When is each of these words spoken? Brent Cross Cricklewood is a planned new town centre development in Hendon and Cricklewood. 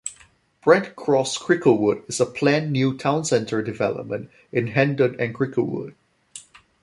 Brent 0.63 0.95
Cross 0.95 1.37
Cricklewood 1.37 2.09
is 2.09 2.19
a 2.19 2.25
planned 2.25 2.71
new 2.71 2.97
town 2.97 3.23
centre 3.23 3.61
development 3.61 4.31
in 4.51 4.65
Hendon 4.65 5.15
and 5.19 5.31
Cricklewood. 5.35 5.93